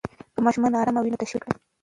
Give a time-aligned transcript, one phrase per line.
[0.33, 1.55] که ماشوم نا آرامه وي، تشویق یې کړئ.